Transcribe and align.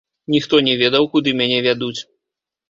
Ніхто 0.35 0.61
не 0.67 0.73
ведаў, 0.81 1.03
куды 1.17 1.35
мяне 1.43 1.59
вядуць. 1.67 2.01